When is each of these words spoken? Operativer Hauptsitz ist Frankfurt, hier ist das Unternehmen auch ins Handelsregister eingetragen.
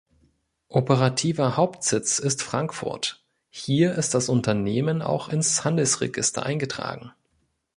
Operativer 0.69 1.57
Hauptsitz 1.57 2.17
ist 2.17 2.41
Frankfurt, 2.41 3.23
hier 3.51 3.93
ist 3.93 4.15
das 4.15 4.29
Unternehmen 4.29 5.03
auch 5.03 5.29
ins 5.29 5.63
Handelsregister 5.63 6.41
eingetragen. 6.41 7.11